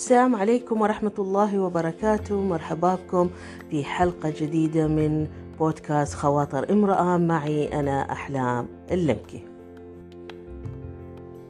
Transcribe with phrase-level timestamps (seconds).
[0.00, 2.40] السلام عليكم ورحمة الله وبركاته.
[2.40, 3.30] مرحبا بكم
[3.70, 5.26] في حلقة جديدة من
[5.58, 7.16] بودكاست خواطر امرأة.
[7.16, 9.42] معي أنا أحلام اللمكي.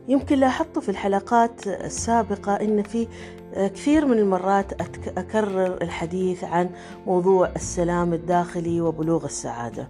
[0.08, 3.08] يمكن لاحظت في الحلقات السابقة أن في
[3.54, 4.72] كثير من المرات
[5.18, 6.70] أكرر الحديث عن
[7.06, 9.88] موضوع السلام الداخلي وبلوغ السعادة.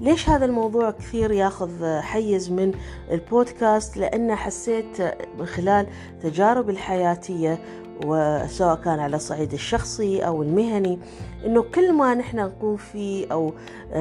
[0.00, 2.72] ليش هذا الموضوع كثير ياخذ حيز من
[3.10, 5.00] البودكاست؟ لأن حسيت
[5.38, 5.86] من خلال
[6.22, 7.58] تجارب الحياتية
[8.04, 10.98] وسواء كان على الصعيد الشخصي أو المهني
[11.46, 13.52] أنه كل ما نحن نقوم فيه أو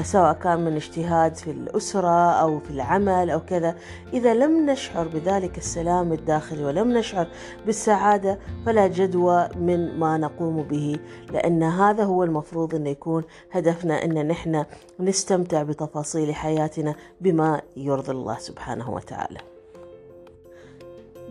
[0.03, 3.75] سواء كان من اجتهاد في الأسرة أو في العمل أو كذا
[4.13, 7.27] إذا لم نشعر بذلك السلام الداخلي ولم نشعر
[7.65, 10.99] بالسعادة فلا جدوى من ما نقوم به
[11.31, 14.65] لأن هذا هو المفروض أن يكون هدفنا أن نحن
[14.99, 19.56] نستمتع بتفاصيل حياتنا بما يرضي الله سبحانه وتعالى.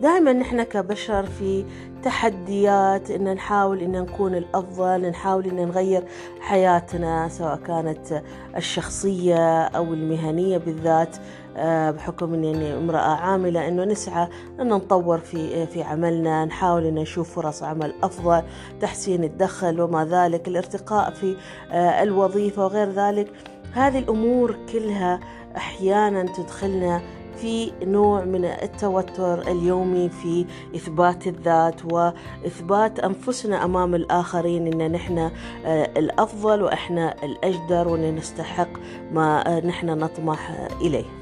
[0.01, 1.65] دائما نحن كبشر في
[2.03, 6.03] تحديات إن نحاول إن نكون الأفضل نحاول إن نغير
[6.39, 8.23] حياتنا سواء كانت
[8.55, 11.17] الشخصية أو المهنية بالذات
[11.57, 14.27] آه، بحكم اني امرأة عاملة إنه نسعى
[14.59, 18.43] إن نطور في في عملنا نحاول إن نشوف فرص عمل أفضل
[18.81, 21.35] تحسين الدخل وما ذلك الارتقاء في
[21.71, 23.27] آه، الوظيفة وغير ذلك.
[23.73, 25.19] هذه الأمور كلها
[25.57, 27.01] أحيانا تدخلنا
[27.37, 35.89] في نوع من التوتر اليومي في إثبات الذات وإثبات أنفسنا أمام الآخرين إن نحن آه،
[35.97, 38.69] الأفضل وإحنا الأجدر وإن نستحق
[39.11, 41.16] ما نحن نطمح إليه.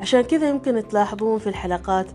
[0.00, 2.06] عشان كذا يمكن تلاحظون في الحلقات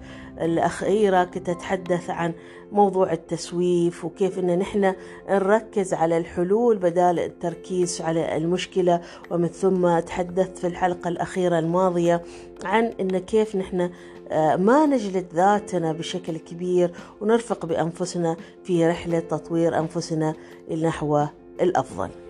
[0.42, 2.34] الأخيرة كنت أتحدث عن
[2.72, 4.94] موضوع التسويف وكيف أن نحن
[5.30, 9.02] نركز على الحلول بدال التركيز على المشكلة.
[9.32, 12.22] ومن ثم تحدثت في الحلقة الأخيرة الماضية
[12.64, 13.90] عن أن كيف نحن
[14.32, 16.92] آه، ما نجلد ذاتنا بشكل كبير
[17.22, 20.34] ونرفق بأنفسنا في رحلة تطوير أنفسنا
[20.82, 21.26] نحو
[21.62, 22.25] الأفضل.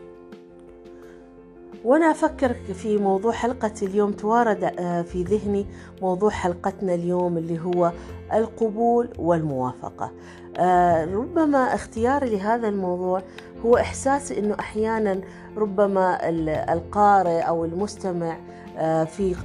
[1.86, 5.66] وأنا أفكر في موضوع حلقة اليوم توارد آه، في ذهني
[6.02, 7.92] موضوع حلقتنا اليوم اللي هو
[8.34, 10.12] القبول والموافقة.
[10.58, 13.22] آه، ربما اختياري لهذا الموضوع
[13.66, 15.22] هو إحساسي أنه أحيانا
[15.58, 16.30] ربما
[16.74, 18.38] القارئ أو المستمع
[18.78, 19.36] آه، في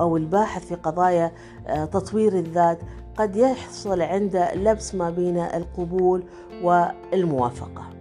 [0.00, 1.32] أو الباحث في قضايا
[1.92, 2.78] تطوير الذات
[3.16, 6.22] قد يحصل عنده لبس ما بين القبول
[6.62, 7.99] والموافقة.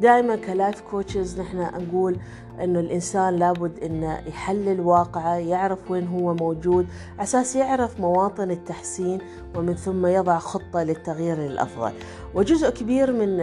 [0.00, 2.16] دائما ك life coaches نحن نقول
[2.60, 6.86] إنه الإنسان لابد إنه يحلل واقعه يعرف وين هو موجود
[7.20, 9.18] أساس يعرف مواطن التحسين
[9.56, 11.92] ومن ثم يضع خطة للتغيير للافضل
[12.34, 13.40] وجزء كبير من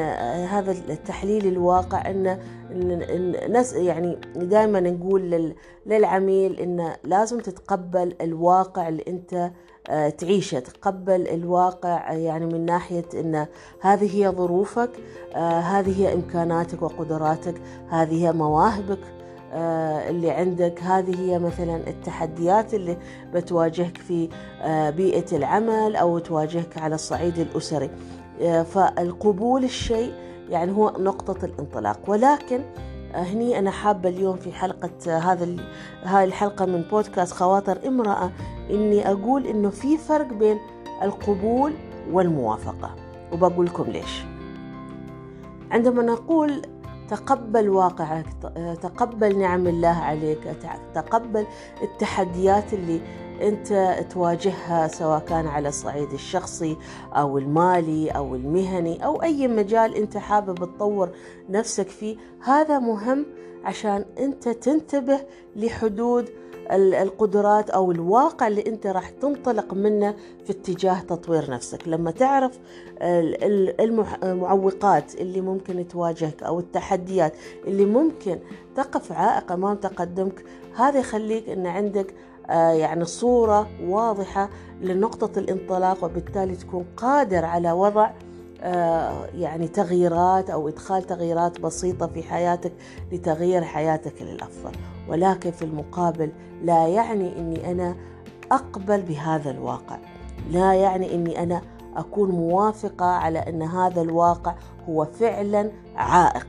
[0.48, 2.40] هذا التحليل الواقع إنه
[2.72, 5.54] الناس يعني دائما نقول
[5.86, 9.52] للعميل إنه لازم تتقبل الواقع اللي أنت آه،
[10.18, 13.48] تعيشه تقبل الواقع يعني من ناحية إن
[13.82, 14.90] هذه هي ظروفك
[15.36, 19.00] آه، هذه هي إمكاناتك وقدراتك هذه هي مواهبك
[19.54, 20.80] آه، اللي عندك.
[20.84, 22.98] هذه هي مثلا التحديات اللي
[23.34, 24.30] بتواجهك في
[24.98, 27.90] بيئة العمل أو تواجهك على الصعيد الأسري.
[28.66, 30.14] فالقبول الشيء
[30.50, 32.00] يعني هو نقطة الانطلاق.
[32.08, 32.62] ولكن
[33.14, 35.48] هني أنا حابة اليوم في حلقة هذا
[36.04, 38.32] هاي الحلقة من بودكاست خواطر امرأة
[38.70, 40.58] إني أقول إنه في فرق بين
[41.02, 41.74] القبول
[42.12, 42.96] والموافقة
[43.34, 44.24] وبقول لكم ليش.
[45.72, 46.62] عندما نقول
[47.10, 48.26] تقبل واقعك
[48.82, 50.40] تقبل نعم الله عليك
[50.96, 51.46] تقبل
[51.82, 53.02] التحديات اللي
[53.42, 56.78] أنت تواجهها سواء كان على الصعيد الشخصي
[57.14, 61.10] أو المالي أو المهني أو أي مجال أنت حابب تطور
[61.50, 63.26] نفسك فيه هذا مهم
[63.64, 65.20] عشان أنت تنتبه
[65.56, 66.30] لحدود
[66.72, 70.16] القدرات أو الواقع اللي أنت راح تنطلق منه
[70.46, 71.88] في اتجاه تطوير نفسك.
[71.88, 72.60] لما تعرف
[74.24, 77.34] المعوقات اللي ممكن تواجهك أو التحديات
[77.68, 78.40] اللي ممكن
[78.76, 80.44] تقف عائق أمام تقدمك
[80.76, 82.14] هذا يخليك إن عندك
[82.50, 84.50] آه، يعني صورة واضحة
[84.82, 88.10] لنقطة الانطلاق وبالتالي تكون قادر على وضع
[89.34, 92.72] يعني تغييرات أو إدخال تغييرات بسيطة في حياتك
[93.12, 94.72] لتغيير حياتك للأفضل.
[95.10, 96.32] ولكن في المقابل
[96.64, 97.96] لا يعني إني أنا
[98.52, 99.98] أقبل بهذا الواقع.
[100.52, 101.62] لا يعني إني أنا
[101.96, 104.56] أكون موافقة على إن هذا الواقع
[104.90, 106.48] هو فعلا عائق.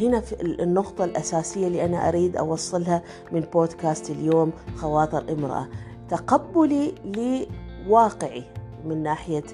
[0.00, 5.68] هنا في النقطة الأساسية اللي أنا أريد أوصلها من بودكاست اليوم خواطر امرأة.
[6.08, 6.94] تقبلي
[7.86, 8.44] لواقعي
[8.84, 9.44] من ناحية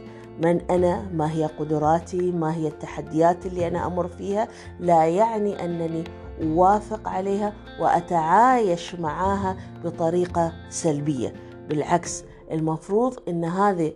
[0.40, 4.48] من أنا ما هي قدراتي ما هي التحديات اللي أنا أمر فيها.
[4.80, 6.04] لا يعني أنني
[6.42, 11.32] أوافق عليها وأتعايش معها بطريقة سلبية.
[11.68, 13.92] بالعكس المفروض أن هذه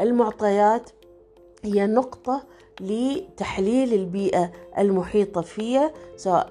[0.00, 0.90] المعطيات
[1.64, 2.42] هي نقطة
[2.80, 6.48] لتحليل البيئة المحيطة فيها سواء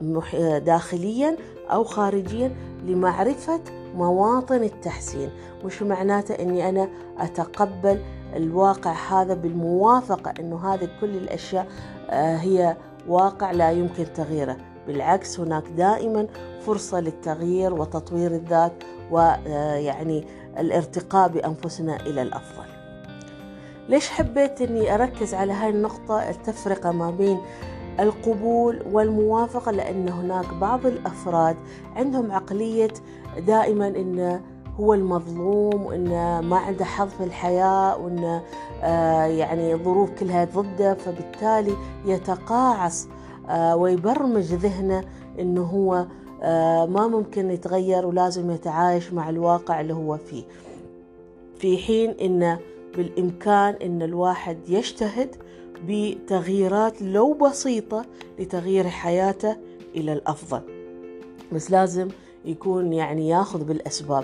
[0.60, 1.38] داخليا
[1.72, 2.56] أو خارجيا
[2.86, 3.62] لمعرفة
[3.96, 5.30] مواطن التحسين.
[5.66, 8.00] مش معناته أني أنا أتقبل
[8.36, 11.68] الواقع هذا بالموافقة أنه هذه كل الأشياء
[12.10, 12.78] آه، هي
[13.08, 14.58] واقع لا يمكن تغييره.
[14.88, 16.28] بالعكس هناك دائما
[16.66, 18.74] فرصة للتغيير وتطوير الذات
[19.12, 20.26] ويعني
[20.58, 22.66] آه، الارتقاء بأنفسنا إلى الأفضل.
[23.90, 27.38] ليش حبيت أني أركز على هاي النقطة؟ التفرقة ما بين
[28.00, 31.56] القبول والموافقة لأن هناك بعض الأفراد
[31.96, 32.94] عندهم عقلية
[33.48, 34.42] دائما أن
[34.80, 38.44] هو المظلوم وأنه ما عنده حظ في الحياة وأنه
[38.84, 41.76] آه يعني ظروف كلها ضده فبالتالي
[42.06, 43.08] يتقاعس
[43.50, 45.04] آه ويبرمج ذهنه
[45.40, 46.06] أنه هو
[46.42, 50.44] آه ما ممكن يتغير ولازم يتعايش مع الواقع اللي هو فيه.
[51.60, 52.60] في حين أنه
[52.98, 55.36] بالإمكان أن الواحد يجتهد
[55.88, 58.06] بتغييرات لو بسيطة
[58.40, 59.56] لتغيير حياته
[59.96, 60.62] إلى الأفضل.
[61.52, 62.08] بس لازم
[62.46, 64.24] يكون يعني ياخذ بالأسباب.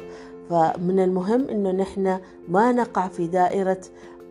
[0.50, 3.82] فمن المهم أنه نحن ما نقع في دائرة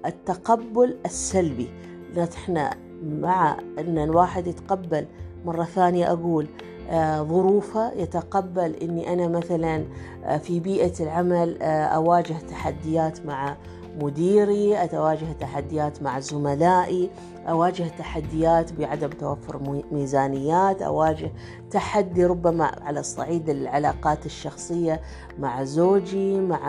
[0.06, 1.68] التقبل السلبي.
[2.16, 2.70] نحن
[3.02, 5.06] مع أن الواحد يتقبل
[5.44, 6.46] مرة ثانية أقول
[6.90, 9.84] آه، ظروفه يتقبل أني أنا مثلا
[10.24, 13.56] آه، في بيئة العمل آه، أواجه تحديات مع
[13.98, 17.10] مديري أتواجه تحديات مع زملائي
[17.48, 21.32] أواجه تحديات بعدم توفر ميزانيات أواجه
[21.70, 25.00] تحدي ربما على الصعيد العلاقات الشخصية
[25.38, 26.64] مع زوجي مع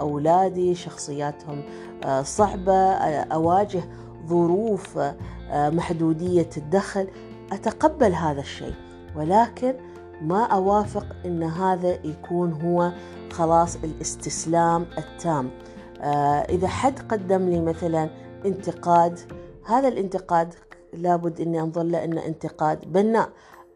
[0.00, 1.62] أولادي شخصياتهم
[2.04, 2.92] آه، صعبة
[3.22, 3.82] أواجه
[4.26, 7.08] ظروف آه، محدودية الدخل.
[7.52, 8.74] أتقبل هذا الشيء
[9.16, 9.74] ولكن
[10.22, 12.92] ما أوافق أن هذا يكون هو
[13.32, 15.46] خلاص الإستسلام التام.
[15.46, 15.75] آه،
[16.50, 18.10] إذا حد قدم لي مثلا
[18.46, 19.18] انتقاد
[19.66, 20.54] هذا الانتقاد
[20.92, 22.92] لابد إني أنظر له إنه انتقاد.
[22.92, 23.28] بناء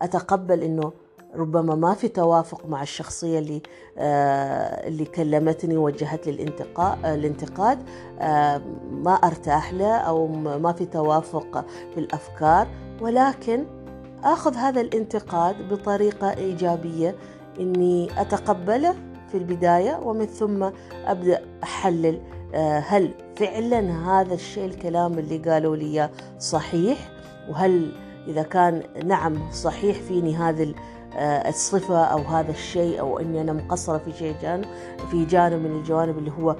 [0.03, 0.93] أتقبل إنه
[1.35, 3.63] ربما ما في توافق مع الشخصية اللي
[3.99, 7.79] آه اللي كلمتني ووجهت لي الانتقاد الانتقاد.
[8.21, 11.65] آه ما أرتاح له أو ما في توافق
[11.95, 12.69] في الأفكار.
[13.01, 13.67] ولكن
[14.25, 17.17] آخذ هذا الانتقاد بطريقة إيجابية
[17.61, 18.95] إني أتقبله
[19.33, 20.71] في البداية ومن ثم
[21.07, 22.21] أبدأ أحلل
[22.55, 27.11] آه، هل فعلا هذا الشيء الكلام اللي قالوا لي صحيح؟
[27.51, 27.93] وهل
[28.29, 30.75] إذا كان نعم صحيح فيني هذه
[31.17, 34.65] آه، الصفة أو هذا الشيء أو أني أنا مقصرة في شيء جانب
[35.11, 36.57] في جانب من الجوانب اللي هو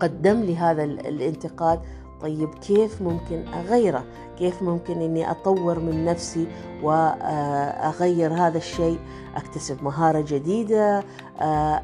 [0.00, 1.80] قدم لي هذا الانتقاد؟
[2.20, 4.04] طيب كيف ممكن أغيره؟
[4.38, 6.46] كيف ممكن أني أطور من نفسي
[6.82, 8.98] وأغير هذا الشيء؟
[9.36, 11.04] أكتسب مهارة جديدة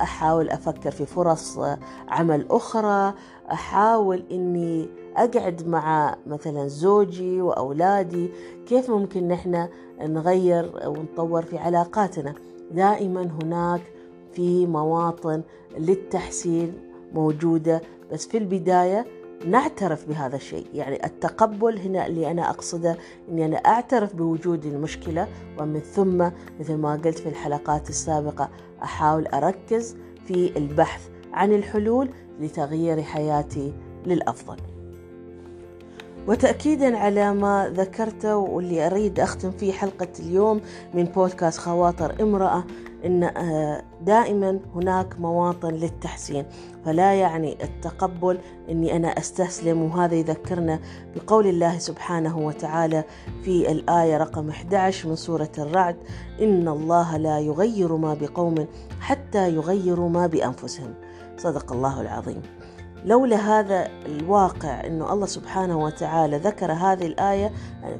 [0.03, 1.59] أحاول أفكر في فرص
[2.09, 3.15] عمل أخرى
[3.53, 8.31] أحاول أني أقعد مع مثلا زوجي وأولادي.
[8.67, 9.69] كيف ممكن نحن
[10.01, 12.35] نغير ونطور في علاقاتنا؟
[12.71, 13.81] دائما هناك
[14.33, 15.43] في مواطن
[15.79, 16.73] للتحسين
[17.15, 17.81] موجودة
[18.13, 19.07] بس في البداية
[19.47, 20.67] نعترف بهذا الشيء.
[20.75, 22.97] يعني التقبل هنا اللي أنا أقصده
[23.29, 26.31] أني أنا أعترف بوجود المشكلة ومن ثم
[26.61, 28.51] مثل ما قلت في الحلقات السابقة
[28.83, 33.73] أحاول أركز في البحث عن الحلول لتغيير حياتي
[34.07, 34.57] للأفضل.
[36.29, 40.61] وتأكيدا على ما ذكرته واللي أريد أختم فيه حلقة اليوم
[40.95, 42.65] من بودكاست خواطر امرأة
[43.05, 46.47] إن آه، دائما هناك مواطن للتحسين.
[46.85, 48.39] فلا يعني التقبل
[48.71, 50.81] إني أنا أستسلم وهذا يذكرنا
[51.17, 53.05] بقول الله سبحانه وتعالى
[53.43, 55.97] في الآية رقم 11 من سورة الرعد
[56.41, 58.67] إن الله لا يغير ما بقوم
[59.01, 60.95] حتى يغيروا ما بأنفسهم.
[61.37, 62.43] صدق الله العظيم.
[63.05, 67.53] لولا هذا الواقع إنه الله سبحانه وتعالى ذكر هذه الآية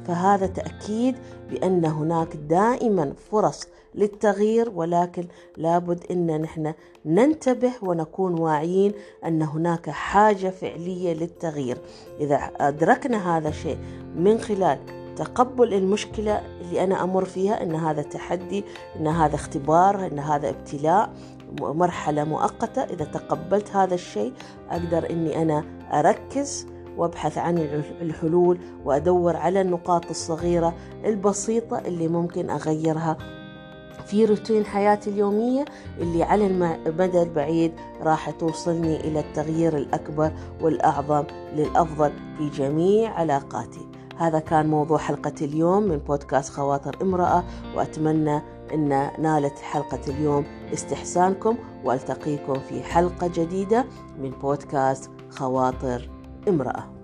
[0.07, 1.15] فهذا تأكيد
[1.49, 6.73] بأن هناك دائما فرص للتغيير ولكن لابد إن نحن
[7.05, 8.93] ننتبه ونكون واعيين
[9.25, 11.77] أن هناك حاجة فعلية للتغيير.
[12.19, 13.77] إذا أدركنا هذا الشيء
[14.15, 14.79] من خلال
[15.15, 18.63] تقبل المشكلة اللي أنا أمر فيها إن هذا تحدي
[18.95, 21.13] إن هذا اختبار إن هذا ابتلاء
[21.61, 22.83] مرحلة مؤقتة.
[22.83, 24.33] إذا تقبلت هذا الشيء
[24.69, 27.57] أقدر إني أنا أركز وأبحث عن
[28.01, 33.17] الحلول وأدور على النقاط الصغيرة البسيطة اللي ممكن أغيرها
[34.05, 35.65] في روتين حياتي اليومية
[35.99, 36.47] اللي على
[36.87, 37.71] المدى البعيد
[38.01, 40.31] راح توصلني إلى التغيير الأكبر
[40.61, 41.23] والأعظم
[41.55, 43.87] للأفضل في جميع علاقاتي.
[44.17, 47.43] هذا كان موضوع حلقة اليوم من بودكاست خواطر امرأة
[47.75, 48.41] وأتمنى
[48.73, 53.85] أن نالت حلقة اليوم استحسانكم وألتقيكم في حلقة جديدة
[54.19, 56.09] من بودكاست خواطر
[56.47, 56.94] امرأة.